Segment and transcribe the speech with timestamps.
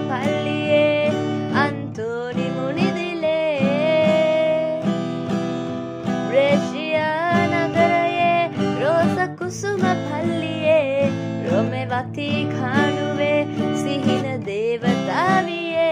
[0.00, 1.12] පල්ලියේ
[1.62, 3.60] අන්තෝනි මුනිදිලේ
[6.28, 8.40] ප්‍රේෂියා නගරයේ
[8.80, 11.10] රෝස කුසුම පල්ලියේ
[11.46, 13.40] රොමෙවතී කානුවේ
[13.82, 15.90] සිහින දේවතාවියේ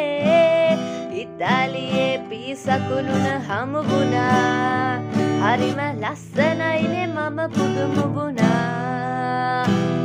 [1.24, 5.00] ඉතාලියේ පිසකුළුන හමුගුණා
[5.44, 8.54] හරිම ලස්සනයිනේ මම පුදුමුගුණා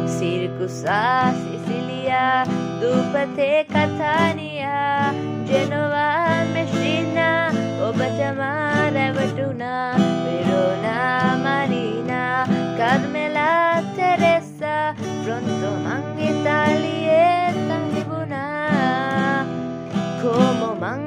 [0.09, 2.41] සිර්කුසා සිසිලියා
[2.81, 5.13] දූපතේ කතානියා
[5.49, 7.51] ජෙනවා මෙශිනා
[7.87, 9.89] ඔබටමා රැවටුනා
[10.23, 12.47] වෙරෝනා මරීනා
[12.77, 19.45] කර්මෙලා තෙරෙස්සා ප්‍රොන්තො මං ඉතාලියේ තනිබුණා
[20.21, 21.05] කෝමො මං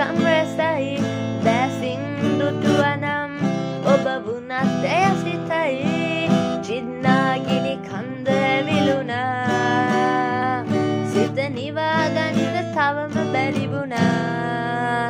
[0.00, 0.92] දේවහාස්කම් රැසයි
[1.44, 2.02] දැසින්
[2.38, 3.32] දුටුවනම්
[3.84, 4.52] ඔබ වුනත්
[4.88, 5.74] ඇය සිතයි.
[6.66, 9.44] චින්නාගිනි කන්ද ඇවිලුණා.
[11.12, 12.38] සිත නිවාගන්න
[12.74, 15.04] තවම බැරිවුණා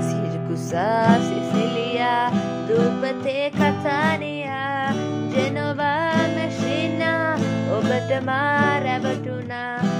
[0.00, 2.26] සිර්කුසා සිසිලියා
[2.68, 4.92] දූපතේ කතානියා.
[5.32, 7.30] ජෙනොවා මැශිනා
[7.78, 9.97] ඔබට මා රැවටුනා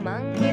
[0.00, 0.49] monkey